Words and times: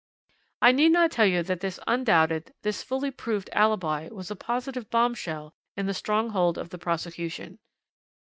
"I 0.63 0.71
need 0.71 0.93
not 0.93 1.11
tell 1.11 1.27
you 1.27 1.43
that 1.43 1.59
this 1.59 1.79
undoubted, 1.85 2.55
this 2.63 2.81
fully 2.81 3.11
proved, 3.11 3.51
alibi 3.53 4.09
was 4.11 4.31
a 4.31 4.35
positive 4.35 4.89
bombshell 4.89 5.53
in 5.77 5.85
the 5.85 5.93
stronghold 5.93 6.57
of 6.57 6.71
the 6.71 6.79
prosecution. 6.79 7.59